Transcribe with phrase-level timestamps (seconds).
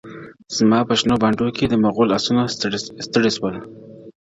[0.57, 2.43] زما په شنو بانډو کي د مغول آسونه
[3.07, 3.57] ستړي سول-